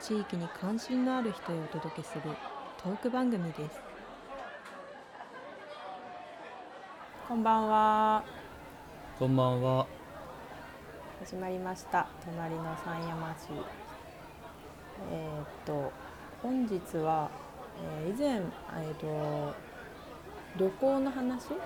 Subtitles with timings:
[0.00, 2.22] 地域に関心のある人へお届けする
[2.82, 3.80] トーク番組です。
[7.28, 8.24] こんばんは。
[9.18, 9.86] こんばんは。
[11.24, 12.08] 始まりました。
[12.24, 13.50] 隣の山山市。
[15.12, 15.92] えーっと
[16.42, 17.30] 本日は、
[18.02, 19.54] えー以前、えーっと
[20.58, 21.56] 旅行の話っ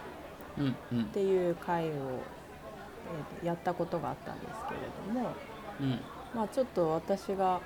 [0.59, 1.05] うんうん。
[1.07, 4.81] ていう会を、えーとやったことがあったんですけれ
[5.15, 5.37] ども
[5.81, 6.01] うん。
[6.35, 7.61] まあちょっと私が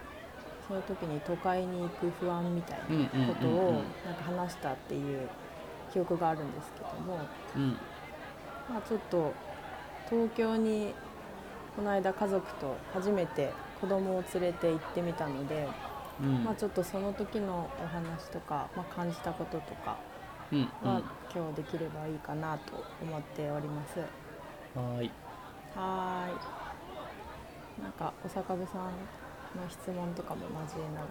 [0.68, 3.72] その時に都会に行く不安みたいなことうんを
[4.04, 5.28] なんか話したっていう
[5.92, 7.18] 記憶があるんですけども、
[7.56, 7.70] うん。
[8.68, 9.32] まあ、ちょっと
[10.10, 10.94] 東京に
[11.74, 15.66] この間家族と初めて子供を連れて行ってみたので、
[16.20, 16.44] うん。
[16.44, 19.96] まあ、ちょっとその時のお話とか、まあ、感じたこととか
[20.52, 21.00] うんは
[21.34, 24.00] 今日できればいいかなと思っております。
[24.76, 25.10] うんはーい。
[25.74, 27.82] はーい。
[27.82, 28.90] なんかお坂部さん
[29.56, 31.06] の質問とかも交えなが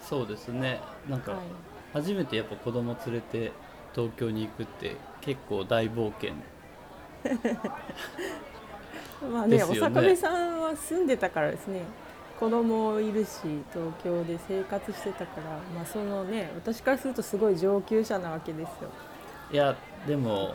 [0.00, 0.80] そうですね。
[1.08, 1.46] なんから、はい、
[1.92, 3.52] 初めてやっぱ子供連れて
[3.94, 6.34] 東京に行くって結構大冒険。
[9.32, 9.64] まあねね。
[9.64, 11.82] お坂部さんは住んでたからですね。
[12.38, 13.40] 子供いるし
[13.72, 18.90] 東京で生活してたからまあそのね私からするとすごい上級者なわけですよ。
[19.50, 19.74] いや
[20.06, 20.54] でだもか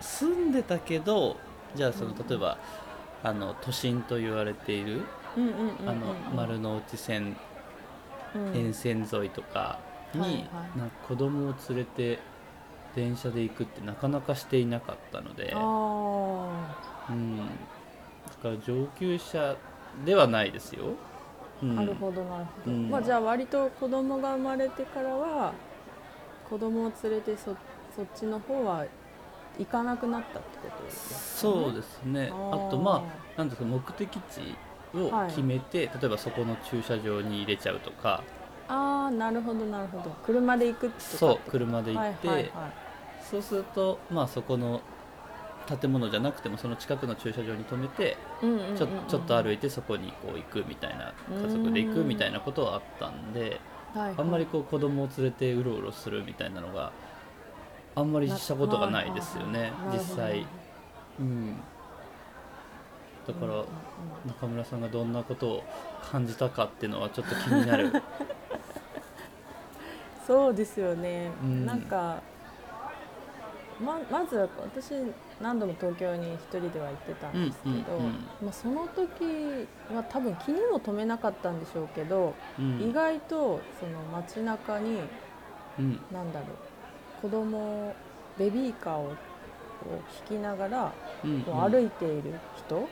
[0.00, 1.36] 住んでたけど
[1.74, 2.28] じゃあそのうん。
[2.28, 2.58] 例えば
[3.22, 5.00] あの都心と言われている
[5.36, 7.36] あの丸の内線
[8.34, 8.56] うん。
[8.56, 9.78] 沿線沿いとか
[10.14, 10.78] にはいはい。
[10.78, 12.18] なんか子供を連れて
[12.94, 15.52] 電車で行くってなかなかしていなかったので。
[15.54, 16.76] あ
[17.08, 17.44] うん、だ
[18.42, 19.56] から上級者
[20.04, 20.94] ではないですよ。
[21.62, 22.90] うん、あなるほどなるほど、うん。
[22.90, 25.52] まあじゃあ割と子供が生まれてからは
[26.48, 27.56] 子供を連れてそ
[27.94, 28.86] そっちの方は
[29.58, 31.64] 行かなくなったってことですよね。
[31.64, 32.30] そうですね。
[32.30, 33.04] あとま
[33.36, 34.56] あなんですか目的地
[34.94, 35.28] をはい。
[35.28, 38.22] 決めて、例えばそこの駐車場に入れちゃうとか、
[38.68, 40.10] ああなるほどなるほど。
[40.24, 42.50] 車で行くってそう車で行って、はいはいはい。
[43.28, 44.80] そうするとまあそこの
[45.80, 53.40] 建物じゃなくてもその近くの駐車場に止めて、うんちょっと歩いてそこにこう行くみたいな家族で行くみたいなことはあったんで。
[53.40, 53.50] はい
[53.92, 54.14] はい。
[54.18, 56.92] あんまりこう子供を連れてうろうろするみたいなのが
[57.96, 59.72] あんまりしたことがないですよね。
[59.84, 60.46] な実際、
[61.18, 61.56] うん、
[63.32, 63.64] だから
[64.26, 65.64] 中村さんがどんなことを
[66.10, 67.92] 感じたかっていうのはちょっと気になる。
[70.26, 71.66] そうですよね、うん。
[71.66, 72.22] なんか
[73.80, 74.92] ままず私
[75.40, 78.12] 何度も東京に一人では行ってたんですけど、うんうんうん。
[78.42, 82.80] まあ、その時は多分気にも留めなかったんでしょうけど、うん。
[82.80, 85.00] 意外とその街中に
[85.78, 86.00] うん。
[86.12, 87.94] 何だろう子供
[88.38, 89.14] ベビーカーをこ
[89.90, 90.92] う引きながら
[91.24, 91.42] うん。
[91.42, 92.88] こう歩いている人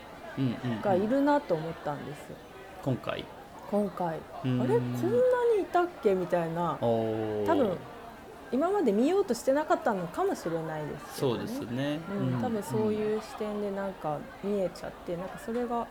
[0.82, 2.37] がいるなと思ったんですよ。
[2.84, 3.25] 今回？
[3.71, 4.19] 今回。
[4.44, 4.62] うん。
[4.62, 4.75] あれ？
[4.75, 4.99] こんな
[5.56, 6.15] にいたっけ？
[6.15, 6.78] みたいな。
[6.81, 7.76] 多分
[8.50, 15.87] 今まで見ようとしてなかったのかもしれないですけど、そうですね、うん、多分そうういう視点でなんか見えちゃってなんかそれが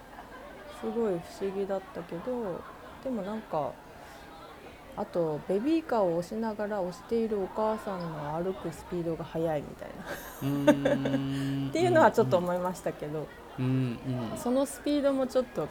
[0.81, 2.59] すごい不思議だったけど
[3.03, 3.71] でもなんか
[4.95, 9.89] あとベビーカーを押しながら押しているお母さんの歩くスピードが速いみたい
[10.41, 10.49] な。
[10.95, 11.67] ん。
[11.69, 13.19] っていうのはちょっと思いましたけど。
[13.19, 13.27] うん
[13.59, 13.99] うん
[14.37, 15.67] そのスピードもちょっと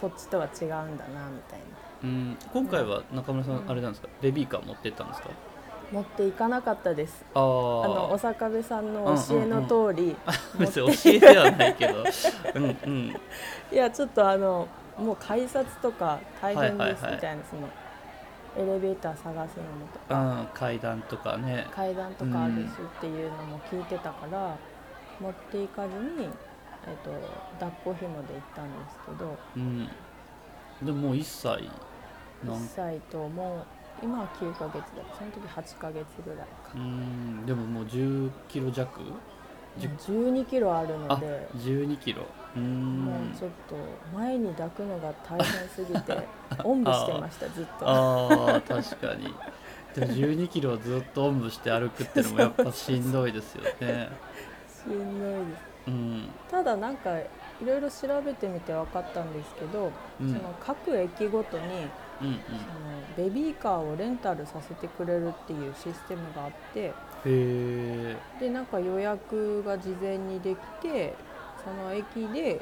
[0.00, 0.96] こっちとは違うんだなみ
[1.48, 1.66] たいな。
[2.02, 2.36] うん。
[2.52, 3.66] 今回は中村さうん。
[3.66, 4.08] んあれなんですか？
[4.20, 5.28] ベビーカー持ってったんですか？
[5.92, 7.24] 持っていかなかったです。
[7.34, 10.16] あのお坂部さんの教えの通り、
[10.56, 10.80] 持って。
[10.80, 12.04] 別に教えてはないけど。
[12.54, 13.16] うんうん。
[13.72, 17.68] いやちょっとあのもう改札とか大変ですみたいな、その
[18.56, 19.48] エレベーター探すのも
[19.92, 20.20] とか。
[20.20, 21.66] うん階段とかね。
[21.74, 24.56] 階段とかあるしっていうのも聞いてたから、
[25.20, 25.88] 持っていかず
[26.22, 26.28] に、
[26.86, 27.10] えっと
[27.58, 29.38] 抱っこ紐で行ったんですけど。
[29.56, 29.88] うん。
[30.82, 31.70] でももう1歳。
[32.44, 33.64] なん1歳ともう
[34.02, 34.80] 今は9ヶ月だ。
[35.18, 36.46] その時8ヶ月ぐらいか。
[36.74, 37.44] うん。
[37.46, 39.00] でももう10キロ弱
[39.78, 42.24] ？10 12キロあるのあで12キロ。
[42.56, 43.04] うん。
[43.04, 43.76] もうちょっと
[44.16, 46.28] 前に抱くのが大変すぎて
[46.64, 47.88] おんぶしてましたずっと。
[47.88, 49.34] ああ確かに。
[49.94, 54.08] でも12キロをずっとおんぶして歩くってのもやっぱしんどいですよね。
[54.66, 56.28] しんどいですうん。
[56.50, 57.26] ただなんかい
[57.64, 59.90] ろいろ調べてみて分かったんですけど、
[60.20, 60.32] うん。
[60.32, 61.64] その各駅ごとに
[62.22, 62.34] うんうん。
[62.44, 66.92] そのベビーカーをレンタルさせてくれるっていうシステムがあって
[67.24, 71.14] でなんか予約が事前にできて
[71.64, 72.60] その駅で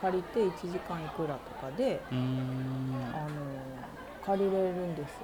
[0.00, 2.20] 借りて1時間いくらとかで、あの
[4.26, 5.16] 借りれるんですよ。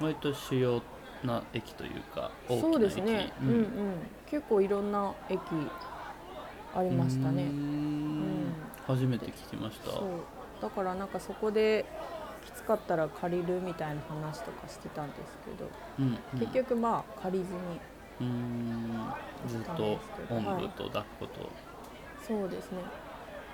[0.00, 0.82] 割と主要
[1.24, 3.66] な駅というかそうですね、ううんんうん、
[4.26, 5.38] 結構いろんな駅
[6.74, 7.44] ありましたね。
[7.44, 7.52] うーん。
[7.52, 8.54] うん
[8.86, 9.90] 初めて聞きました。
[9.90, 10.62] そう。
[10.62, 11.84] だからなんかそこで
[12.46, 16.38] きつかったら借りるみたいな話とかしてたんですけど、うんうん。
[16.40, 17.58] 結局まあ借りずに
[18.20, 19.12] うーん。
[19.46, 19.98] ずっと
[20.30, 21.48] おんぶと抱っこと、
[22.26, 22.78] そうですね。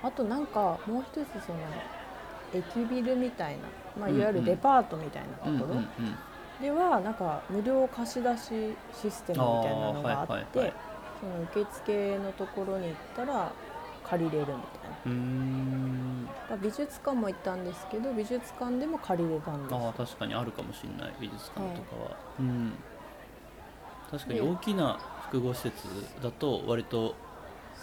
[0.01, 1.59] あとなんかもう一つその
[2.53, 3.63] 駅ビルみたいな、
[3.99, 5.81] まあ、いわゆるデパートみたいなところ
[6.61, 10.77] ではなんか無料貸し出しシステムみたいなのがああーはいってはいはい
[11.19, 13.51] その受付のところに行ったら
[14.03, 16.57] 借りれるみたいな。
[16.61, 19.75] 美術館も行ったんですけど美術館でも借りれたんです。
[19.75, 22.73] ああ確かにあるかもしれない美術館とかは、うん。
[24.11, 25.87] 確かにで大きな複合施設
[26.21, 27.15] だと割と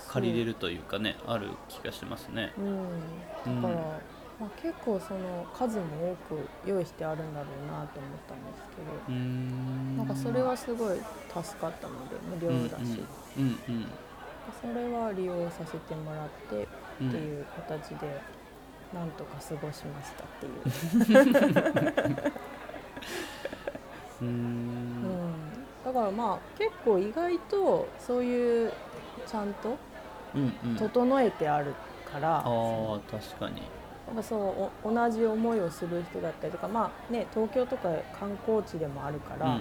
[0.08, 2.52] 借りれるというかねある気がしますね。
[2.56, 4.00] うん、だから、
[4.42, 5.84] まあ、結構その数も
[6.28, 9.96] 多く用意してあるんだろうなと思ったんですけどん。
[9.96, 13.00] なんかそれはすごい助かったので無料だし、
[13.38, 13.86] うんうん
[14.60, 16.66] それは利用させてもらって
[17.00, 18.20] うんっていう形で
[18.92, 22.32] なんとか過ごしましたっていう、
[24.22, 24.28] うーん。
[24.28, 25.32] うん、
[25.84, 28.72] だからまあ結構意外とそういう
[29.24, 29.76] ちゃんと
[30.34, 30.76] うんうん。
[30.76, 31.72] 整えてある
[32.12, 33.62] から、ああ確かに
[34.12, 37.88] やっぱそうお同じ思いをする人だったりとかまあね東京とか
[38.20, 39.58] 観光地でもあるから、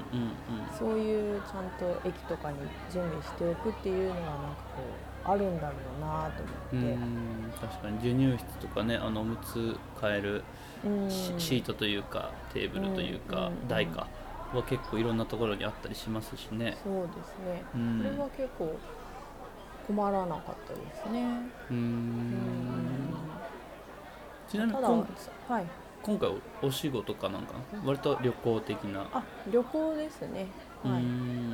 [0.78, 2.58] そういうちゃんと駅とかに
[2.92, 4.38] 準備しておくっていうのがなんか
[4.76, 4.84] こ
[5.26, 7.98] うあるんだろうなと思って、ん確かに。
[8.00, 10.44] 授乳室とかねあのおむつ替える
[10.84, 11.10] うん。
[11.10, 14.08] シシートというかテーブルというか台か
[14.54, 16.78] は結構いろんなところにあったりしますしね。
[16.84, 18.02] そうですね、うん。
[18.04, 18.78] これは結構
[19.88, 21.26] 困らなかったですね、
[21.70, 23.14] うん
[24.52, 25.08] ちなみにただ今
[25.48, 25.66] はい。
[26.04, 26.30] 今回
[26.64, 27.54] おお仕事かなんか？
[27.72, 29.08] な割と旅行的な。
[29.14, 30.48] あ旅行ですね。
[30.84, 31.52] うーはい、ん。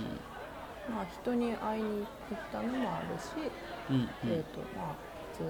[0.90, 3.52] まあ人に会いに行ったのもあるし、
[3.90, 4.10] うんうん。
[4.34, 4.96] えっ、とまあ
[5.34, 5.50] 普通に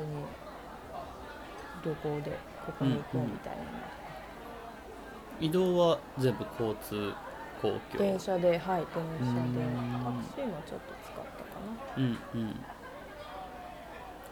[1.85, 2.31] 旅行で
[2.65, 3.63] ここに行こうみたいな。
[3.63, 3.69] の
[5.39, 7.13] 移動は全部交通
[7.61, 9.63] 公共電車ではい電車で。
[9.63, 10.03] うん。
[10.03, 11.59] タクシーもちょっと使ったか
[11.95, 11.97] な。
[11.97, 12.55] うんうん。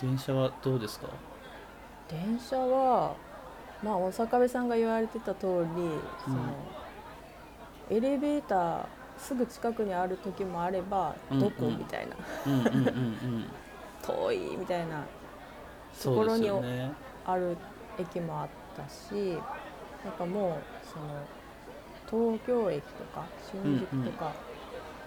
[0.02, 1.08] 電車はどうですか？
[2.10, 3.16] 電車は
[3.84, 5.90] まあ大阪部さんが言われてた通り
[6.24, 6.56] その、
[7.90, 8.86] エレベーター
[9.18, 12.16] すぐ近くにある時もあれば、うんどこうんみたいな
[14.02, 15.04] 遠いみたいな
[15.94, 16.92] そうですよね。
[17.26, 17.58] ある
[17.98, 19.38] 駅もあったし
[20.04, 20.54] なんかもう
[20.86, 21.00] そ
[22.20, 24.26] の東京駅とか新宿とか、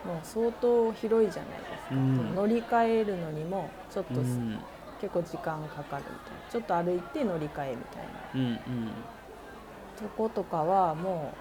[0.05, 2.35] もう相当広いじゃないですか、うん。
[2.35, 4.59] 乗り換えるのにもちょっと、うん
[5.01, 6.51] 結構時間かかるみたいな。
[6.51, 8.11] ちょっと歩いて乗り換えみたいな。
[8.35, 8.59] うんうん。
[9.97, 11.33] とことかはも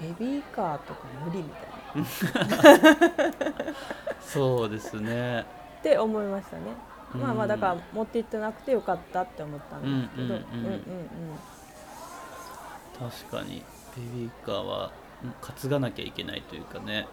[0.00, 1.68] うベビーカーとか無理みたい
[1.98, 3.74] な。
[4.20, 5.40] そうですね。
[5.40, 6.62] って思いましたね、
[7.12, 10.38] まあまあうんだから持って行ってなくてよかったって思ったんですけど、うんうん。
[10.38, 10.80] うんうんうん。
[13.10, 13.64] 確かに。
[13.96, 17.06] ベビーカーはうん担がなきゃいけないというかね。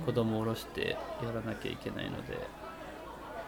[0.00, 0.06] うん。
[0.06, 2.38] 子供を下ろしてやらなきゃいけないので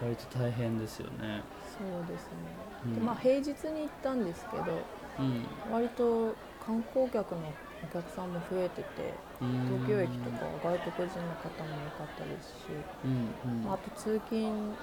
[0.00, 1.42] 割と大変ですよね。
[1.78, 2.38] そうですね、
[2.84, 2.94] うん。
[2.94, 4.86] でまあ平日に行ったんですけど
[5.18, 5.46] うん。
[5.70, 9.64] 割と観光客のお客さんも増えててうん。
[9.66, 13.64] 東京駅とかは外国人の方も多かったですし、うんうん。
[13.64, 14.76] まああと通勤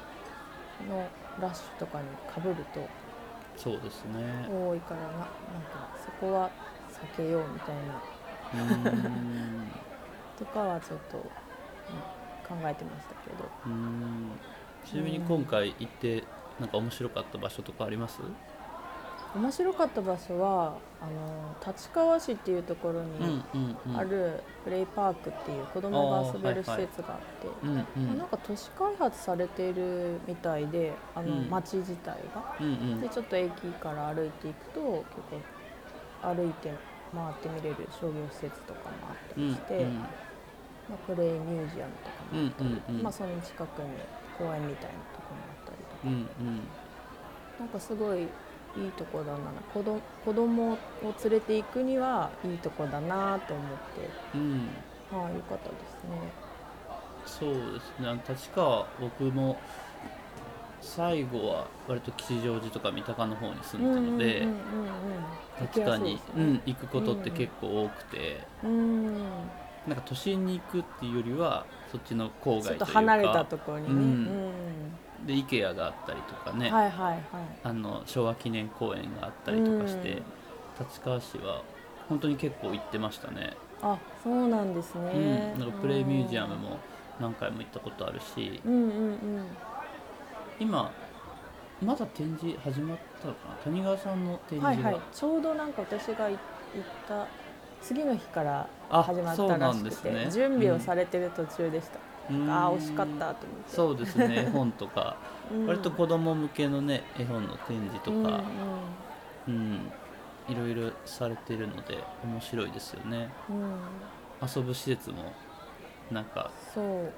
[0.88, 2.90] のラッシュとかにかぶると
[3.58, 4.50] そうですね。
[4.50, 6.50] 多いからななんかそこは
[6.92, 8.02] 避けようみたいな。
[8.54, 9.72] うん。
[10.38, 11.18] とかはちょっと、
[11.90, 12.04] うん
[12.46, 13.50] 考えてましたけど。
[13.66, 14.38] うん
[14.86, 16.24] ちなみに今回行って
[16.60, 18.20] なんか面白かった場所とかあります？
[19.36, 23.44] 面白かった場所はあの立川市っていうところうんに
[23.96, 27.68] あるプレイパークっていう子供が遊べる施設があって、
[28.16, 31.50] なんか都市開発されているみたいであのうん。
[31.50, 32.56] 街自体が。
[32.62, 33.02] うんうん。
[33.02, 35.44] でちょっと駅から歩いていくと結
[36.22, 36.72] 構歩いて
[37.16, 39.84] 回って見れる商業施設とかもあったうんりして、
[40.88, 43.04] まあ、プレイミュージアムとかもあったり、うんうんうん。
[43.04, 43.88] まあ、その近くに
[44.38, 46.60] 公園みたいなとこもあったりとか、うんうん。
[47.60, 48.26] なんかすごいい
[48.88, 49.38] いとこだな。
[49.74, 50.78] 子ど子供を
[51.24, 54.10] 連れて行くにはいいとこだなと思って。
[54.36, 54.70] うん。
[55.12, 56.44] はい良かったですね。
[57.26, 58.10] そうですね。
[58.10, 59.58] あの立川僕も
[60.82, 64.94] 最後は割と吉祥寺とか三鷹の方に住んでたので、うんうんうんうん
[65.68, 69.16] 確かに、うん行くことって結構多くて、うん
[69.88, 72.80] なんか都心に行くっていうよりはそっちの郊外というか。
[72.80, 74.24] ちょっと離れたところにね、ううん。
[74.24, 77.22] んで IKEA があったりとかね、はいはいはい。
[77.64, 80.24] あの昭和記念公園があったりとかして、うん。
[80.80, 81.62] 立川市は
[82.10, 86.78] 本当に結構行ってましたね、あそうなんですうん、ね、なんかプレイミュージアムも
[87.20, 88.60] 何回も行ったことあるし。
[88.66, 88.86] うんうんう
[89.16, 89.46] ん。
[90.60, 90.92] 今
[91.82, 93.56] まだ展示始まったのかな？
[93.64, 95.02] 谷川さんの展示が、はいはい。
[95.12, 96.38] ちょうどなんか私が行っ
[97.08, 97.28] た
[97.84, 100.32] 次の日からあ始まったらしくて、んですね。
[100.32, 102.00] 準備をされてる途中でした、
[102.32, 102.50] うん。
[102.50, 103.76] ああ惜しかったと思って。
[103.76, 105.18] そうですね絵本とか。
[105.52, 105.68] うん。
[105.68, 108.24] 割と子供向けのね絵本の展示とうんうん。
[108.24, 108.44] か、
[109.48, 109.92] うん。
[110.48, 113.30] いろいろされてるので面白いですよね。
[113.50, 113.80] うん。
[114.48, 115.34] 遊ぶ施設も
[116.10, 117.12] なんかそう。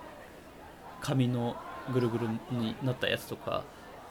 [1.02, 1.56] 紙の
[1.94, 3.64] ぐるぐるになったやつとか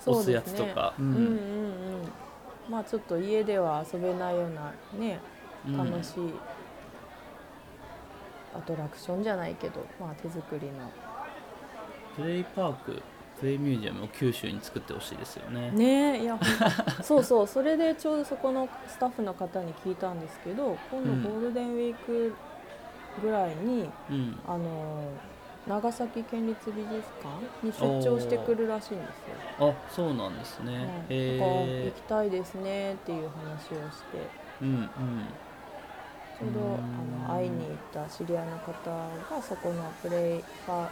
[0.06, 1.06] 押すやつとか、うん。
[1.06, 2.12] うんうん
[2.70, 5.33] まあちょっと家では遊べないようなねうん
[5.72, 6.34] 楽しい。
[8.56, 10.90] アトラクションじゃないけど、まあ、手作りの。
[12.16, 13.02] プレイパーク
[13.40, 15.70] プレイミュージアムを九州に作ってほしいですよね。
[15.72, 16.38] ねえいや
[17.02, 17.46] そうそう。
[17.46, 22.34] それでちょうどそこのスタッフの方に聞いたんですけど今うん度ゴールデンウィーク
[23.20, 24.40] ぐらいに、うん。
[24.46, 25.10] あの
[25.66, 26.92] 長崎県立美術
[27.22, 29.12] 館に出張してくるらしいんで
[29.58, 29.70] すよ。
[29.70, 31.16] あそうなんですね、うん。
[31.16, 34.18] へだから行えきたいですねっていう話をして。
[34.62, 34.88] うんうん
[36.44, 38.72] ちょうどうんあの会いに行った知り合いの方
[39.30, 40.88] がそこのプレイパー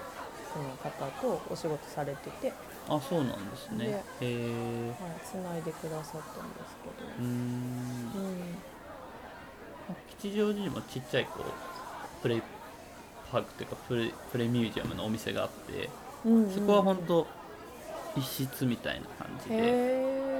[0.53, 2.57] クの方とお仕事されてて、はい、
[2.89, 3.79] あそうなんですね。
[3.87, 4.93] でへえ
[5.25, 7.09] つないでくださったんですけど。
[7.19, 7.27] うーん。
[7.27, 8.57] うん。
[10.19, 12.43] 吉祥寺にもちっちゃいこうプレイ
[13.31, 15.91] パークっていうかプレイプレイミュージアムのお店があって
[16.25, 17.27] うんうんそこは本当
[18.17, 19.55] 一室みたいな感じで。
[19.57, 20.32] へえ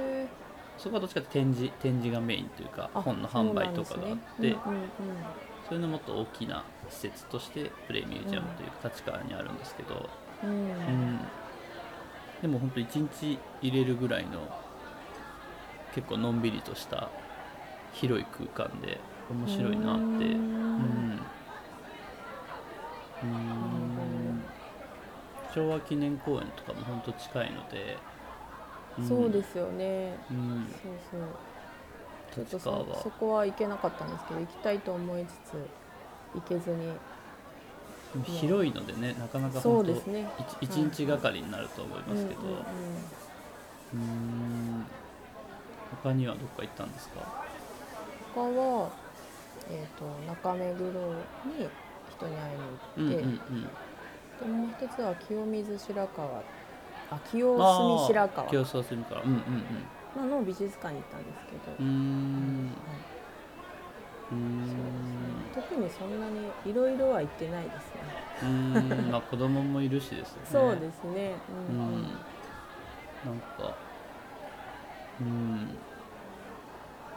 [0.77, 5.35] そこはどっちかって展示展示がメインというか本の販売とかがあってそうなんですね。
[5.63, 10.49] そういうのもっと大きな施設としてプレイミュージアムというか立川にあるんですけど、うん。
[10.87, 11.33] うん。
[12.41, 14.53] でも本当一日入れるぐらいの
[15.91, 17.13] 結構のんびりとした
[17.91, 20.45] 広い空間で面白いなって。
[20.77, 20.83] ううん。
[20.83, 21.29] ん
[23.21, 24.53] うん。
[25.45, 28.12] 昭和記念公園とかも本当近いので、ん
[29.07, 30.17] そうですよね。
[30.29, 30.67] うん。
[30.81, 31.21] そうそう。
[32.33, 35.69] ちょっとそそこは行けなかったんですけど行きたいと思いつつ
[36.35, 36.91] 行けずに。
[38.25, 40.27] 広いのでねなかなかそう本当ですね。
[40.61, 42.39] 一一日がかりになると思いますけど。
[46.03, 47.21] 他にはどっか行ったんですか？
[48.33, 48.89] 他は、
[49.69, 51.69] えー、と中目黒に
[52.09, 53.61] 人に会いに行って、うんうんうん。
[54.39, 56.43] でもう一つは清水白河
[57.11, 58.49] あ清澄白河。
[58.49, 59.21] 清澄白河。
[59.23, 59.63] うんうん
[60.33, 62.71] の美術館に行ったんですけど、うん
[64.31, 64.67] うーん。
[64.67, 68.01] そうですね、特にそんなにいろいろは行ってないですね。
[68.41, 69.11] うーん。
[69.11, 70.47] まあ子供もいるしですよね。
[70.51, 71.35] そうですね。
[71.69, 71.75] うん。
[71.75, 72.01] うん。
[72.01, 73.75] なんか
[75.21, 75.69] うん。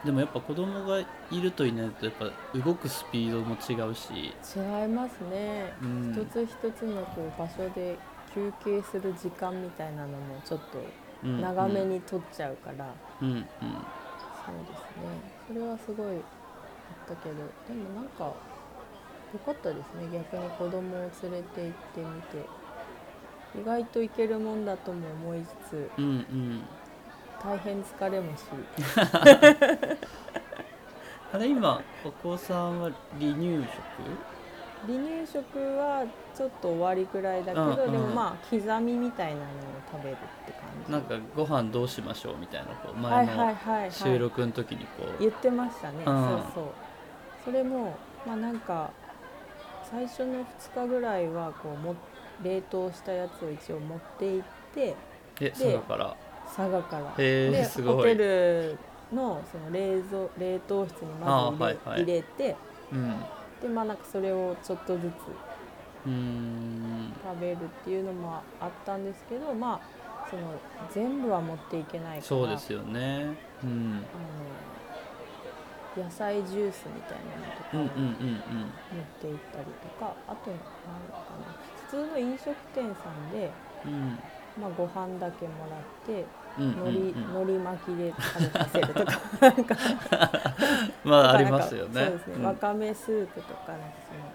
[0.05, 4.13] でもやっぱ子供がいるといないとやっぱ動くスピードも違うし、
[4.55, 5.73] 違いますね。
[5.83, 7.99] うん、一つ一つのこう場所で
[8.37, 10.79] 休憩する時間みたいなのもちょっと
[11.25, 13.41] うん長めに取っちゃうから、うんうん。
[13.41, 13.47] そう
[14.61, 15.09] ですね。
[15.49, 16.23] それはすごいあっ
[17.09, 17.41] たけど、で
[17.73, 18.35] もなんか
[19.33, 20.09] 良かったですね。
[20.13, 22.47] 逆に子供を連れて行ってみて、
[23.59, 26.63] 意外と行けるもんだとも思いつつ、うんうん。
[27.43, 28.45] 大変疲れもし、
[31.33, 34.36] あれ今お子さんは離乳食？
[34.87, 37.93] 離乳食はちょっと終わりぐらいだけど、うんうん。
[37.93, 39.49] でもまあ刻みみたいなのを
[39.93, 40.17] 食べるっ
[40.47, 40.93] て感じ。
[40.93, 43.93] なんかご飯どうしましょうみたいなこう前はいはいのはいはい。
[43.93, 45.21] 収録の時にこう。
[45.21, 46.05] 言ってましたね、うん。
[46.05, 46.65] そうそう。
[47.45, 48.91] それもまあなんか
[49.91, 51.95] 最初の2日ぐらいはこうも
[52.43, 54.97] 冷凍したやつを一応持って行って
[55.41, 56.17] え佐賀から。
[56.47, 57.05] 佐賀から。
[57.19, 57.97] へえですごい。
[57.97, 58.79] ホテル
[59.13, 62.03] のその冷蔵冷凍室にまず入れ,、はいはい。
[62.03, 62.57] 入れて
[62.93, 63.15] うん
[63.67, 65.15] でまあなんかそれをちょっとずつ
[66.05, 70.43] 食べるっていうのもあったんですけどまあその
[70.93, 73.37] 全部は持っていけないからそうですよね。
[73.63, 74.05] うん。
[75.97, 80.67] あの野菜ジュースみたいなのとか持って行ったりとか、あとなんか
[81.41, 81.57] な
[81.87, 83.51] 普通の飲食店さんで、
[83.87, 84.19] うん
[84.61, 86.25] まあ、ご飯だけもらって
[86.59, 86.97] うんうんうん。
[86.97, 89.21] 海苔,、うん海苔巻きで食べさせるとか。
[91.05, 92.05] まあありますよね。
[92.07, 92.45] そうですね、うん。
[92.47, 94.33] わかめスープとかなんかその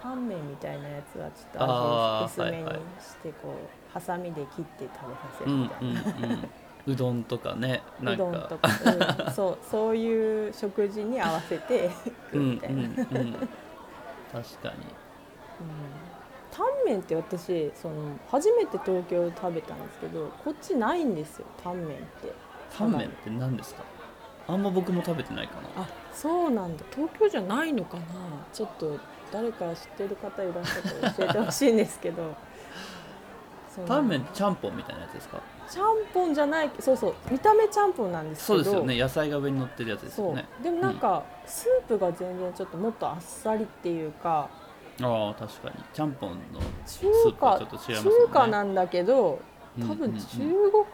[0.00, 6.50] タンメンみたいなやつはちょっと味薄めにはいはいしてこうハサミで切って食べさせうんるみたいな、うんうん。
[6.86, 8.68] うどんとかねなんうどんかとか、
[9.26, 9.32] うん。
[9.32, 11.90] そうそういう食事に合わせて
[12.32, 13.48] みたいな、うんうん
[14.32, 14.84] 確かに
[16.56, 17.94] タンメンって私その
[18.30, 22.32] 初めて東京で食べたんですけどこっちないんですよタンメンって。
[22.76, 23.82] タンメンって何ですか？
[24.46, 25.82] あんま僕も食べてないかな。
[25.82, 26.84] あそうなんだ。
[26.94, 28.04] 東京じゃないのかな。
[28.52, 28.98] ちょっと
[29.32, 32.34] 誰か知ってる方いらっしゃったら教えてほしいんですけど。
[33.88, 35.40] タンメンってちゃんぽんみたいなやつですか？
[35.68, 38.54] ちゃんぽんじゃないそうそう見た目ちゃんぽんなんですけど。
[38.58, 38.98] そうですよね。
[39.00, 40.44] 野菜が上に乗ってるやつですよね。
[40.62, 44.48] でもなんか、スープが全然ちょっともっとあっさりっていうか
[45.02, 45.74] ああ確かに。
[45.92, 48.26] ちゃんぽんの中スープは華ちょっと違いますよね。
[48.26, 49.40] 中華なんだけど
[49.80, 50.14] 多分うんうん。
[50.14, 50.26] うん中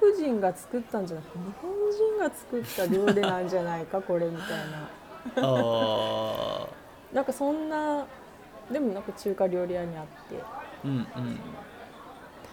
[0.00, 5.46] 国人が作ったんじゃなくて日本人が作った料理なんじゃないか これみたいな。
[5.48, 6.68] ああ
[7.12, 8.06] なんかそんな
[8.70, 10.42] でもなんか中華料理屋にあって。
[10.84, 11.06] うんうん。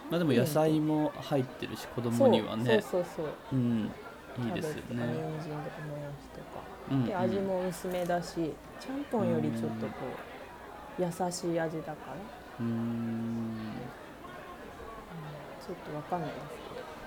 [0.09, 2.81] まあでも野菜も入ってるし子供にはね。
[2.81, 3.55] そうそうそうう。
[3.55, 3.91] ん。
[4.39, 5.01] いいですよキャベツとか人参とか。
[5.01, 6.61] ねもやしとか
[6.91, 7.05] うん。
[7.05, 10.36] で味も薄めだしちゃんぽんよりちょっとこう
[10.99, 12.13] 優しい味だから、
[12.59, 13.71] うーん。
[15.65, 16.39] ちょっとわかんないです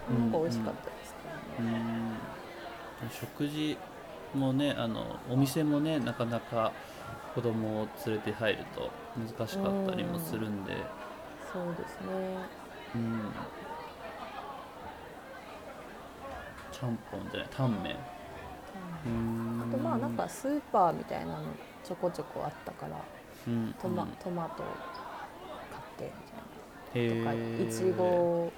[0.08, 0.18] けうん。
[0.18, 1.14] どなんか美味しかったです
[1.56, 2.18] けうどね、ん。
[3.10, 3.78] 食事
[4.34, 6.72] もねあのお店もねなかなか
[7.34, 10.76] 子供を連れて入ると難しかったりもするんで。
[11.52, 12.06] そうですね。
[12.94, 13.32] うん。
[16.70, 17.48] ちゃんぽんじゃない？
[17.50, 17.96] タンメン。
[19.68, 21.44] あとまあなんかスーパーみたいなの
[21.82, 22.92] ちょこちょこあったから。
[22.96, 23.19] うん
[23.80, 24.08] トマ,、うん。
[24.22, 24.62] トマト
[25.96, 26.12] 買って
[26.94, 27.22] みへたいな。
[27.22, 28.52] とかーいちご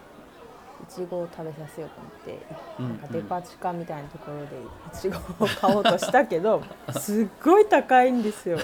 [0.83, 2.39] いちごを食べさせようと思って、
[2.81, 6.63] うんなんかデパ地下みたいなところでいちごを買おうとしたけど
[6.99, 8.59] すっごい高いんですよ。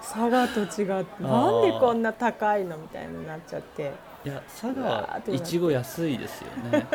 [0.00, 1.22] 佐賀と違って。
[1.24, 3.92] なんでこんな高いのみたいになっちゃって。
[4.24, 6.86] いや佐う賀いちご安いですよね。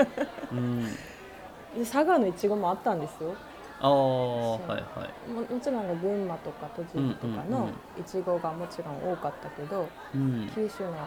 [0.51, 0.85] うん。
[1.75, 3.33] で佐賀のいちごもあったんですよ
[3.81, 5.31] ああはいはい。
[5.31, 7.69] ももちろん群馬とか栃木とかのうんうんうん。
[7.99, 10.49] いちごがもちろん多かったけど、うん。
[10.53, 11.05] 九州のあの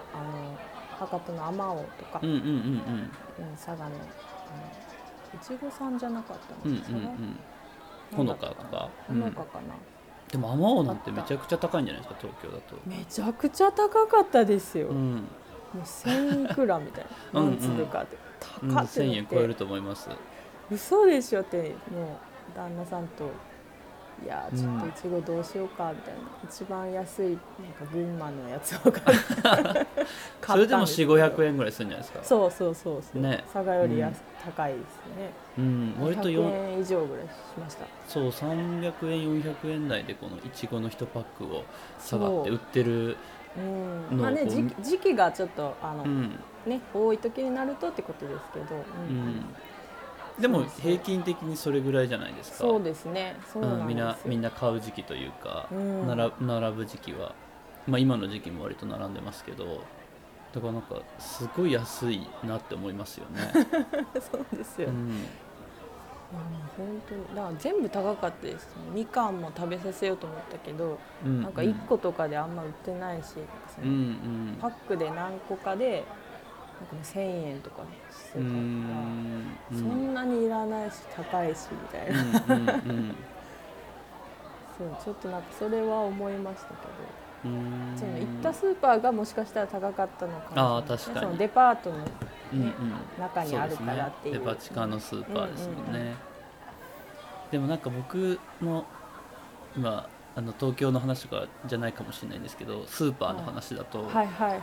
[0.99, 3.11] 博多のあまおうとか、うんうんうんうん。
[3.57, 3.95] 佐賀のあの
[5.35, 7.39] いちごさんじゃなかったうんうんうん。
[8.17, 8.89] ほのかとか。
[9.07, 9.75] ほのかかな、
[10.31, 12.77] でもあまおうなんてめちゃくちゃ高いんじゃないですか東京だと。
[12.87, 17.41] めちゃくちゃ高かったですよ、もうん、う1000いくらみたいな。
[17.41, 17.53] うんうん。
[17.53, 18.17] 何粒かって、
[18.63, 20.09] うん、高ってな1000円超えるってと思います。
[20.71, 23.25] 嘘でしょってもう旦那さんと
[24.23, 27.39] いやーちょっとうんいちごどうしようかみたいな、一番安いなんか
[27.93, 29.19] 群馬のやつを買っ
[30.47, 32.25] それでも4 5 0 0円円ぐらいするんじゃないですか？
[32.25, 33.43] そうそうそうそう、ね。
[33.53, 34.83] 佐賀より安、うん高いです
[35.17, 35.33] ね。
[35.59, 35.97] うん。
[36.01, 37.87] 割と100よ円以上ぐらいしました。
[38.07, 41.65] そう300円400円台でこのいちごの1パックを
[41.99, 43.17] 下がって売ってる
[43.57, 44.21] うん。
[44.21, 48.67] まあね時期がちょっとあの、うん、ね多い時になるとってことですけど、
[49.09, 49.17] うん。
[49.17, 49.45] うん、
[50.39, 52.59] でも平均的にそれぐらいじゃないですか。
[52.59, 53.37] そうですね。
[53.53, 56.07] そうなんうん、みんなみんな買う時期というか、うん。
[56.09, 57.35] 並並ぶ時期は、
[57.87, 59.83] まあ、今の時期も割と並んでますけど
[60.55, 63.41] だからなんかすごい安いなって思いますよね。
[64.21, 65.25] そうですよ、うん。
[66.77, 68.69] 本当にだから全部高かったです。
[68.93, 73.35] みかんも食べさせようと思ったけど、うん、なんか1個とかであんま売ってないし、
[73.83, 74.59] うんうん。
[74.61, 76.05] パックで何個かで
[77.03, 83.15] 1000円とかしてたから、そんなにいらないし高いしみたいな、うんうん
[84.77, 86.79] そうちょっとなんかそれは思いましたけど。
[87.45, 91.25] その行ったスーパーがもしかしたら高かったのかもしれない。
[91.25, 91.97] そのデパートの
[92.55, 92.73] うんうん。
[93.19, 94.35] 中にあるからっていう。
[94.35, 96.15] ね、デパ地下のスーパーですもんね、うんうんうん。
[97.53, 98.87] でもなんか僕の
[99.77, 104.61] 今あの東京の話とかじゃないかもしれないんですけどスーパーの話だと、はいはいはい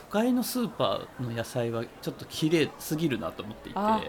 [0.00, 4.00] 都会のスーパーの野菜はちょっと綺麗すぎるなと思っていて、あ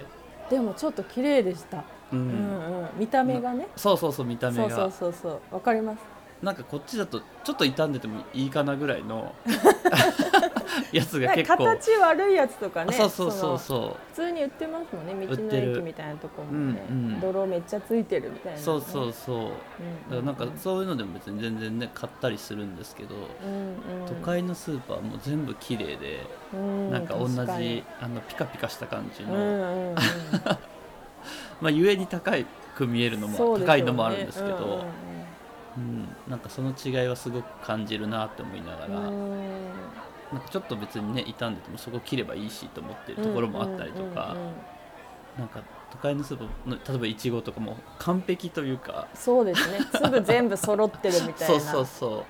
[0.49, 3.67] でもちょっと綺麗でした、ううんんうん、見た目がね。
[3.75, 4.69] そうそうそう見た目が。
[4.69, 5.55] そうそうそうそう。
[5.55, 5.99] わかります。
[6.41, 9.35] なんかこっちだとちょっと傷んでてもいいかなぐらいの
[10.91, 17.19] やつが結構、か形悪いやつとかねそうそうそうのそ普通に売ってますもんね道の駅みたいなところもね、うんうん。
[17.19, 19.37] 泥めっちゃついてるみたいうなね、そうそうそう。
[19.37, 19.55] うんだか
[20.11, 24.07] らなんかうんそういうのでも別に全然ね買ったりするんですけど、うんうん。
[24.07, 29.95] 都会のスーパーも全部綺麗で、うんなんか同じあのピカピカした感じの、うんうんうん。
[31.61, 32.31] まあゆえに高
[32.75, 33.65] く見えるのもね。
[33.65, 34.81] 高いのもあるんですけど、うんうんうん。
[35.77, 39.39] うんなんかその違いはすごく感じるなって思いながら、うん
[40.31, 44.55] なんかちょっと別にね傷んでてもそこ切ればいいしと思ってるところもあったりとか、うんうんうんうん。
[45.39, 49.79] なんか都会のスーパーの例えばいちごとかも完璧というかそうですね。
[49.93, 51.59] 粒全部揃ってるみたいな。
[51.59, 52.25] そうそうそ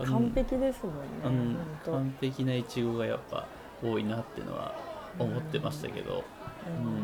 [0.00, 0.02] う。
[0.04, 0.10] うん。
[0.10, 1.56] 完璧ですもんね、うん。
[1.84, 3.46] 完璧なイチゴがやっぱ
[3.82, 4.74] 多いなっていうのは
[5.18, 6.24] 思ってましたけど、
[6.66, 6.86] うん。
[6.86, 7.02] うん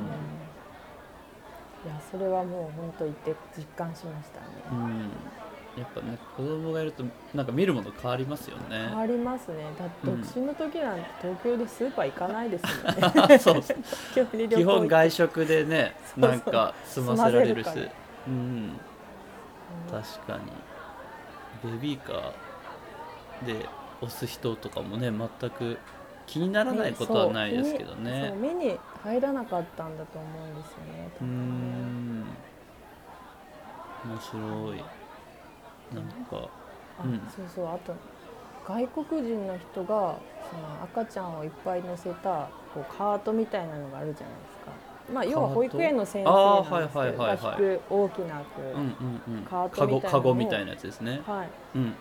[1.85, 5.11] いやそれはもう本当言って実感しましたね、うん、
[5.79, 8.87] やっぱね子供がいるとなんか見るもの変わりますよね。
[8.89, 9.57] 変わりますね。
[9.79, 10.21] だってうん。
[10.21, 13.39] 独身の時なんて東京でスーパー行かないですもんね。
[13.39, 13.75] そう東
[14.15, 16.31] 京 に旅行基本行外食でねそうそう。
[16.31, 17.69] なんか済ませられるし。
[18.27, 18.35] うん。
[18.35, 18.81] うん。
[19.91, 20.39] 確か
[21.65, 21.71] に。
[21.73, 23.67] ベビーカーで
[24.01, 25.79] 押す人とかもね全く
[26.27, 31.09] 気にならないことはないですけどそうね目に入らなかったんだと思うんですよね。
[31.21, 32.25] うーん。
[34.05, 34.98] 面白い
[35.95, 36.49] なんか。
[36.99, 37.21] あうん。
[37.35, 37.95] そうそうあと
[38.67, 40.17] 外国人の人が
[40.51, 44.73] その赤ちゃんをいっぱい乗せたこうカートみたいなのがあるじゃないですか。
[45.13, 49.43] まあ要は保育園の先生なんですけどが引く大きなこう、うんうんうん。
[49.45, 51.23] カートみたいなカゴみたいなやつですね。
[51.27, 51.49] はい。
[51.77, 51.95] うん。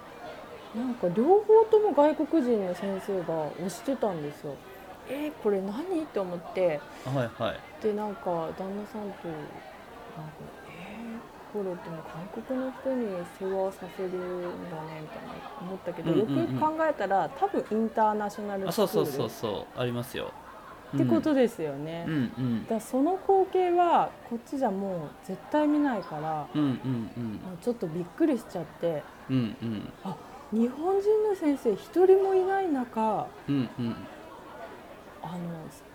[0.75, 4.53] なんか両方とも外国人の先生が押してたんですよ。
[5.09, 6.03] えー、これ何？
[6.03, 6.81] って思って。
[7.05, 7.59] はいはい。
[7.81, 10.33] でなんか旦那さんとなんか
[11.57, 13.05] えー、これでも外国の人に
[13.39, 16.39] 世話させるんだねみたいな思ったけど、うんうんうん。
[16.39, 18.89] よくよく考えたら多分インターナショナルあスクール。
[18.91, 20.31] そうそうそうそうありますよ。
[20.95, 22.05] ってことですよね。
[22.07, 22.61] うんうん。
[22.63, 27.39] だからその光景はこっちじゃもう絶対見ないから、うんうんうん。
[27.61, 29.91] ちょっとびっくりしちゃってうんうん。
[30.59, 33.95] 日本人の先生一人もいない中うんうん。
[35.21, 35.37] あの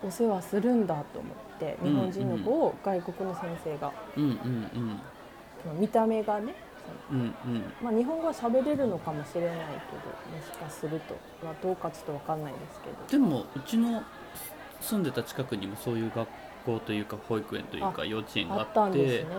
[0.07, 4.95] お世話するんだと思ってうん日本人の子を外国の先生が、うんうんその
[5.79, 6.53] 見た目がね
[7.11, 7.33] うんうん。
[7.55, 12.95] うんまあ、日本語は喋れるのかもしれないけどもしかすると、まあ、どうかちょっと分かんないですけど。
[13.09, 14.03] でもうちの
[14.81, 16.27] 住んでた近くにもそういう学
[16.65, 19.35] 校というか保育園というか幼稚園がああっったんですてね。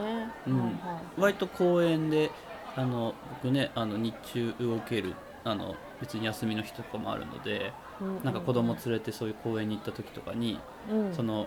[0.48, 0.54] うん。
[0.54, 1.20] はいはい。
[1.20, 2.30] 割と公園で
[2.76, 10.58] あの僕ねあの日中動けるあの別に休みの日とかもあるのでうなんか子供連れてそういう公園に行った時とかに
[10.90, 11.14] うん。
[11.14, 11.46] その、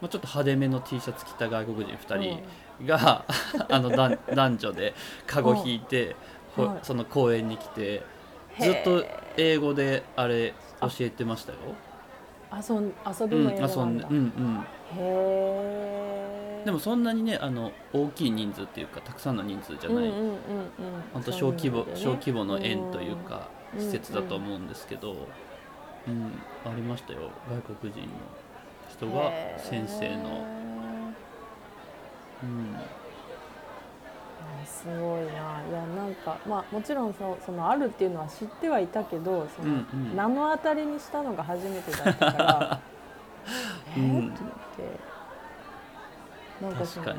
[0.00, 3.24] まあ、ちょっと派手めの T シャツ着た外国人2人が、
[3.68, 4.94] あの男男女で
[5.26, 6.16] カゴ引いて、
[6.56, 6.78] ほはい。
[6.82, 8.02] その公園に来て
[8.58, 11.58] うんずっとへ英語であれ教えてましたよ。
[12.50, 14.66] ー遊ん遊うん、びの英語遊なんんだ、でうんうん。
[14.96, 20.36] へえでもそんなにねあの大きい人数っていうかたくさんの人数じゃない、うんうんうんうん、
[21.14, 21.92] 本当小規模、ね。
[21.94, 23.80] 小規模の園というかうん。
[23.80, 25.12] 施設だと思うんですけど、
[26.08, 26.32] うん
[26.64, 27.30] ありましたよ。
[27.48, 28.06] 外国人の
[29.00, 30.44] 人が先生の、
[32.42, 35.30] うん、あすごいな。
[35.68, 40.16] いやなんかまあもちろんそそのあるっていうのは知ってはいたけどその、うんうん。
[40.16, 42.80] 名の当たりにしたのが初めてだったから。
[43.96, 44.00] え？
[44.00, 44.28] ー、うん。
[44.28, 45.10] って
[46.60, 47.16] なんかそ旦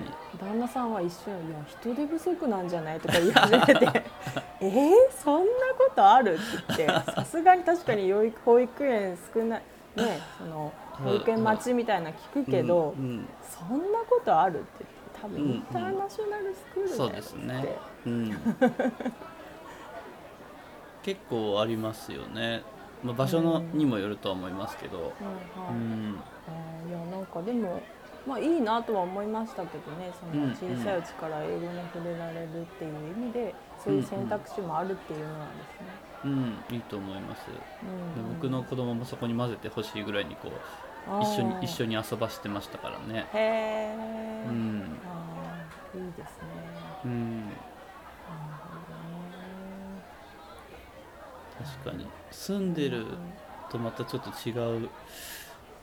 [0.59, 4.03] 那さんは一瞬「いや人手不足なんじゃない?」とか言い始めて
[4.61, 4.67] 「え？
[4.69, 4.91] ー、
[5.23, 6.35] そんなことある?」
[6.71, 7.11] って言って。
[7.11, 8.11] さすがに確かに
[8.45, 9.61] 保育園少ない
[9.95, 13.05] ねその保育園待ちみたいな聞くけど、うん。
[13.05, 13.27] うん。
[13.41, 17.77] そんなことあるって言って多分インターナショナルスクールだよそうですね。
[18.05, 18.37] うん、
[21.03, 22.63] 結構ありますよね、
[23.03, 25.01] まあ、場所のうんにもよるとは思いますけど、う
[25.73, 26.19] ん。
[26.47, 27.81] あーいやなんかでも
[28.25, 35.87] まあいいなとは思いましたけどねその小さいうちから英語に触れられるっていう意味でそういう選択肢もあるっていうのはですね、
[36.23, 37.53] うん、いいと思います、で
[38.17, 38.29] うん。
[38.35, 40.51] 僕の子供もそこに混ぜてほしいぐらいにこう
[41.23, 43.27] 一緒に一緒にに遊ばしてましたからね。
[43.33, 44.99] へえ、うん。
[45.95, 46.47] いいですね。
[47.05, 47.51] うん。
[51.83, 52.07] 確かに。
[52.31, 53.05] 住んでる
[53.69, 54.89] とまたちょっと違う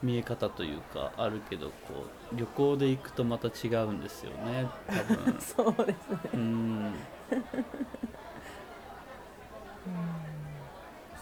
[0.03, 5.37] 見え方というかあるけどこう旅行で行くとまた違うんですよね多分。
[5.43, 6.19] そうですね。
[6.35, 6.95] うん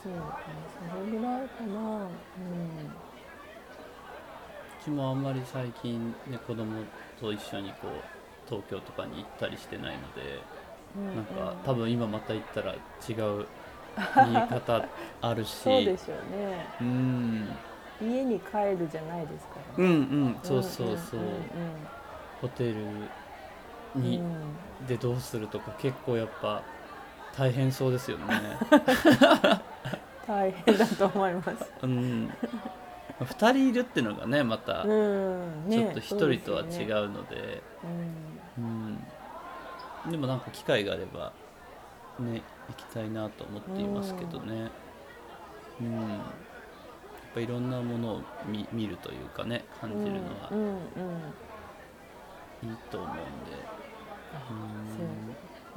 [0.03, 0.19] そうね
[0.91, 1.81] それぐらいかな。
[1.81, 2.07] うん。
[2.07, 2.09] う
[4.85, 6.85] ちもあんまり最近ね子供
[7.21, 7.91] と一緒にこう
[8.49, 10.41] 東京とかに行ったりしてないので
[10.97, 12.77] うんなんかうん多分今また行ったら違
[13.41, 13.47] う
[14.29, 14.87] 見え方
[15.21, 15.51] あるし。
[15.59, 16.67] そうでしょうね。
[16.81, 17.49] うん。
[18.01, 19.85] 家に帰るじゃないですから。
[19.85, 21.89] うんね、うんそうそうそう、んん
[22.41, 22.77] ホテル
[23.97, 24.87] うんに、うん。
[24.87, 26.63] でどうするとか結構やっぱ
[27.37, 28.25] 大変そうですよね。
[30.27, 31.71] 大変だと思います。
[31.83, 32.33] うん。
[33.21, 37.37] 2人いるってのがねまたうん、ちょっと1人とは違ううので。
[37.37, 38.09] ですよね。
[38.59, 40.11] うん。
[40.11, 41.33] でもなんか機会があれば
[42.19, 44.71] ね行きたいなと思っていますけどね。
[45.81, 46.09] うん。
[46.11, 46.23] やっ
[47.35, 50.49] ぱいろんなものを見見るというかね感うん、じるのは。
[50.51, 50.71] うんうんう
[52.67, 52.71] ん。
[52.71, 53.21] いいと思うんで。
[54.35, 54.41] あ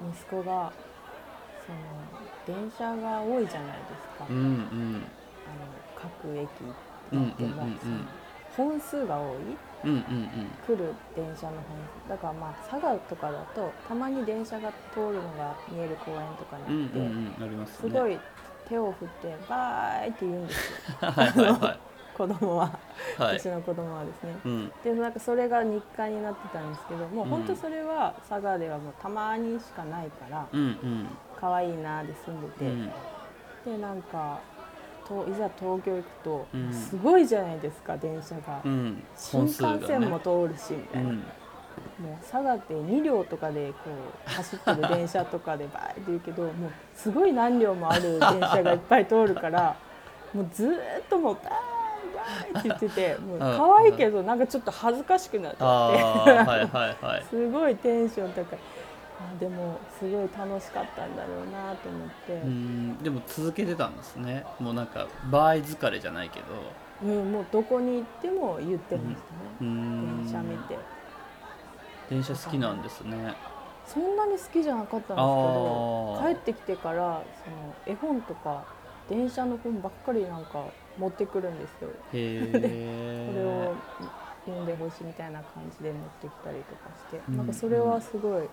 [0.04, 0.10] うん。
[0.12, 0.72] 息子が
[1.70, 5.04] その電車が多いじゃないですか、うんうん。
[5.46, 6.50] あの各駅
[7.12, 7.68] うんうん行っても、
[8.58, 9.38] 本数が多い
[9.86, 10.04] うんうん
[10.66, 11.64] 来る電車の本
[12.04, 12.10] 数。
[12.10, 17.90] だからまあ佐賀とかだとたまに電車が通るのが見える公園とかうんうんに行って、うんうんありますね。
[17.90, 18.20] すごい
[18.68, 20.98] 手を振って「バーイ!」って言うんですよ。
[21.10, 21.78] はいはいは
[22.20, 22.70] 子供は、
[23.18, 23.40] いはい。
[23.40, 24.36] 私の子供はですね。
[24.44, 24.72] うん。
[24.84, 27.30] でなんかそれが日課になってたんですけどもううん。
[27.32, 31.08] 本当それは佐賀ではもうたまにしかないからうんうん
[31.40, 32.92] 可愛いなで住んでて、うん。
[33.66, 34.40] でなんか
[35.08, 36.74] といざ東京行くと、うん。
[36.74, 39.04] すごいじゃないですか電車が、うん。
[39.16, 40.20] 新幹線もね。
[40.24, 41.16] 通るしみたいな、うん。
[41.18, 41.24] も
[42.14, 43.76] う佐賀って2両とかでこ
[44.28, 49.76] う走ってる電車とかでバーって言うけど もうすごい何両もある電車がいっぱい通るから
[50.34, 50.78] もうずーっ
[51.10, 51.50] ともうバーイ
[52.54, 57.26] バーイって言っててもう可愛いけどなんかちょっと恥ずかしくなっちあゃって。
[57.30, 58.60] すごいテンション高い
[59.20, 64.46] あでもすごい楽しかったんだろうなと思って、うんでも続けてたんですね。
[64.60, 66.46] もうなんか場合疲れじゃないけど。
[67.04, 69.26] うんもうどこに行っても言ってましたね、
[69.62, 70.24] うん。
[70.26, 70.78] 電車見て。
[72.10, 73.36] 電車好きなんですね。
[73.86, 78.64] そんなに好きじゃなかったんですけど帰ってきてからその絵本とか
[79.10, 80.66] 電車の本ばっかりなんか
[80.98, 81.90] 持ってくるんですよ。
[82.14, 83.74] へこ れえを
[84.46, 88.50] 読んでほしいみたいな感じで持ってきたりとかして、うんなんかそれはすごい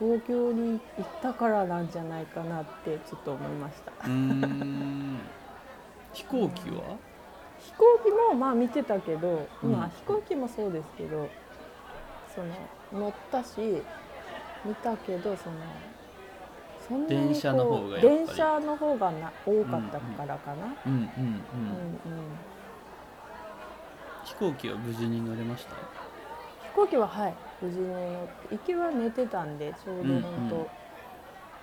[0.00, 3.92] 東京に行ったからなんじゃないかなってちょっと思いました。
[6.14, 6.96] 飛行機は？
[7.58, 9.72] 飛行機もまあ見てたけど、うん。
[9.72, 11.28] まあ飛行機もそうですけど
[12.34, 12.48] その
[13.02, 13.82] 乗ったし
[14.64, 15.56] 見たけどその
[16.88, 20.74] そんなに電車の方が電車の方がな多かったからかな、
[24.24, 25.74] 飛行機は無事に乗れました？
[25.74, 30.68] 飛行機ははい無事に乗って行きは寝てたんでちょうど本当、うんうん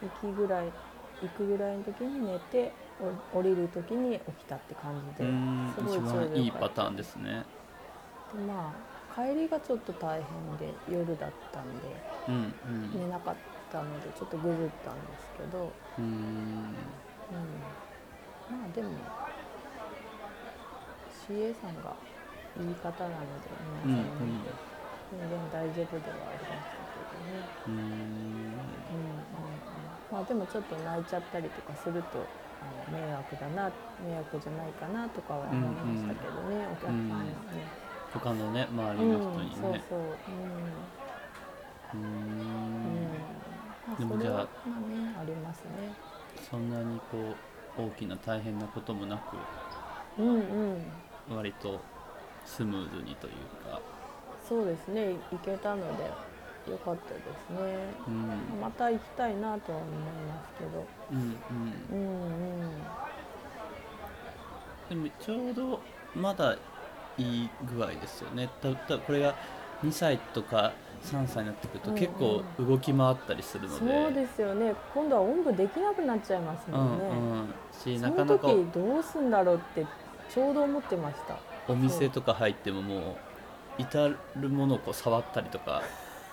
[0.01, 0.73] 行きぐらい
[1.21, 5.23] 行くぐらいの時に寝てお降りる時に起きたって感じで
[5.75, 7.45] すごい一ちょいいパターンですね。
[8.31, 8.75] でま
[9.09, 12.91] あ帰りがちょっと大変で夜だったんでうんうん。
[12.93, 13.35] 寝なかっ
[13.69, 16.75] たのでちょっとぐずったんですけど、うーん。
[17.29, 17.75] うん、
[18.49, 18.89] まあでも
[21.09, 21.95] CA さんが
[22.55, 23.49] いい方なので
[23.85, 24.43] うんうん皆さん。
[24.43, 24.57] ね、
[25.09, 28.87] 全然大丈夫ではありましたけどね、うーん。
[28.89, 28.97] うん。
[28.97, 29.57] うん。
[29.67, 37.35] うん、まあでもちょっと泣いちゃったりとかするとあの迷惑だな迷惑じゃないかなとかは思いましたけどね、お客さん。
[37.35, 37.73] はね。
[38.09, 39.09] 他のね周りうん。
[39.09, 40.93] の人にそうねそう、うん。
[41.93, 41.99] うー
[42.83, 42.89] うん。
[42.89, 43.77] ん。
[43.85, 45.97] まあ、でもじゃあまあねありますね。
[46.39, 46.69] そん。
[46.69, 49.49] なにこう大きな大変なこともなく
[50.17, 50.75] うん。
[50.75, 51.85] うん、割と
[52.43, 53.83] スムーズにというか
[54.47, 55.15] そうですね。
[55.31, 56.09] 行けたので
[56.69, 57.93] 良かったですね。
[58.07, 58.61] うん。
[58.61, 61.25] また行きたいなとは思いますけど、うんうん。
[61.91, 62.07] うん
[64.91, 65.81] うん、でもちょうど
[66.15, 66.57] まだ
[67.17, 68.49] いい具合ですよね。
[68.61, 69.35] たたこれが
[69.83, 71.99] 2歳とか3歳になってくるとうんうん。
[71.99, 74.73] 結構動き回ったりするので、そうですよね。
[74.93, 77.05] 今度はおんぶできなくなっちゃいますもんね。
[77.05, 77.53] うんうん。
[77.73, 78.47] しそなかなか。
[78.47, 79.85] の時どうすんだろうって
[80.29, 81.37] ちょうど思ってました。
[81.67, 83.15] お店とか入ってももう
[83.77, 85.81] 至るものをこう触ったりとか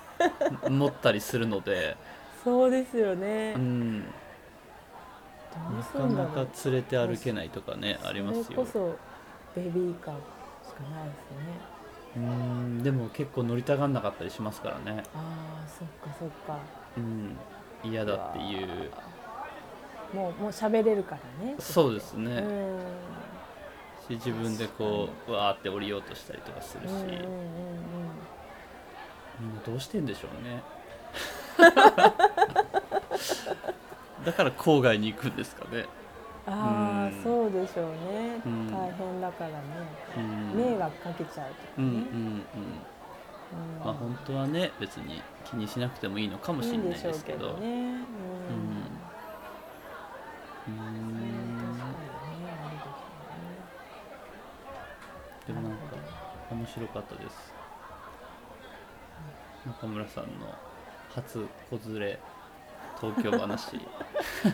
[0.68, 1.96] 持ったりするので、
[2.42, 3.54] そうですよね。
[3.56, 4.08] うん、ど
[5.78, 6.46] うすなかなか。
[6.64, 8.98] 連れて歩けないとかねありますよそれこそ
[9.56, 11.74] ベビーカーしかないですね。
[12.16, 16.58] うんでも結構乗りたがんなかったりしますからね、ああ、そっかそっか。
[16.96, 17.36] うん、
[17.82, 18.90] 嫌だっていう
[20.14, 21.56] もうもう喋れるからね。
[21.58, 22.44] そうですうね、ん。
[24.08, 27.24] し自分でこうわーって降りようとしたりとかするし、うんうんうんうん。
[29.38, 30.62] みんなどうしてんでしょうね
[34.24, 35.86] だから郊外に行くんですかね、
[36.46, 38.40] ああ、うんそうでしょうね。
[38.44, 39.56] うん大変だからね。
[40.16, 42.44] うん、迷惑かけちゃうとかうんうんうんね。
[42.54, 47.66] うんまあ本当はね別に気にしなくてもいいのかもしれないですけどね。
[50.66, 51.03] うん。
[56.74, 57.54] 白かったです。
[59.66, 60.30] 中村さんの
[61.14, 62.18] 初子連れ
[63.00, 63.80] 東京話。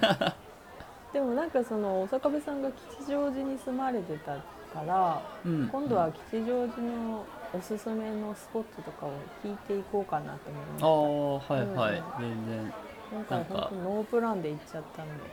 [1.13, 5.69] でもなんかその大阪部さんが吉祥寺に住まれてたから、うん。
[5.69, 10.39] 今度は吉祥寺のおすすめのスポットとかを聞いていこうかなと
[10.81, 12.47] あ思いましあはいはい、うん。
[12.47, 12.73] 全然。
[12.73, 12.77] た。
[13.17, 15.25] 今回なんか本当ノープランで行っちゃったので、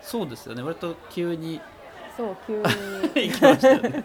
[0.00, 0.62] そうですよね。
[0.62, 1.60] 割と急に
[2.16, 2.62] そう急に。
[3.30, 4.04] 行きましたよね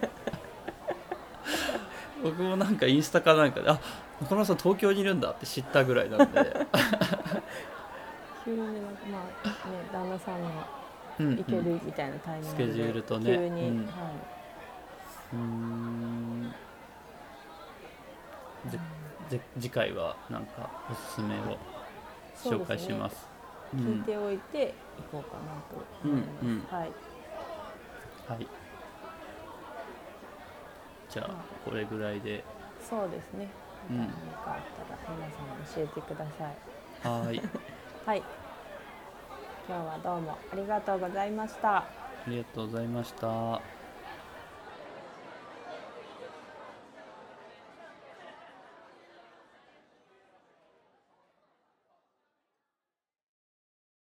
[2.24, 3.80] 僕もなんかインスタかなんかであ
[4.22, 6.54] 中村さん東京にいるんだって知ったぐらいなんで。
[8.46, 10.66] 急になんかまあね旦那さんが
[11.20, 13.36] うんうん行けるみたいなタイミングで、スケジュールとね。
[13.36, 13.88] 急に、うん。
[13.88, 14.12] は
[15.34, 16.54] うーん。
[18.66, 18.80] ぜ
[19.30, 21.60] ぜ次回はなんかおすすめを
[22.36, 23.30] 紹介します。
[23.74, 24.74] い、聞いておいて
[25.12, 26.50] 行こうかなと思います、うん。
[26.50, 26.64] うん。
[26.70, 26.94] はい。
[28.28, 28.63] はい
[31.14, 32.44] じゃあまこれぐらいで。
[32.90, 33.48] そうですね。
[33.90, 33.98] うん。
[33.98, 34.14] 何か
[34.48, 37.08] あったら皆さん教えてください。
[37.08, 37.42] はーい。
[38.04, 38.24] はい。
[39.68, 41.78] 今日はどうもありがとうございました。
[41.78, 41.86] あ
[42.28, 43.83] りがとうございました